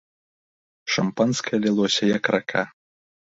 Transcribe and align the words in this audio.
Шампанскае 0.93 1.57
лілося 1.65 2.03
як 2.17 2.23
рака. 2.37 2.63